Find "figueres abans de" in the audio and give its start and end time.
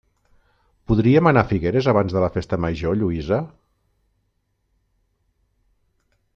1.51-2.23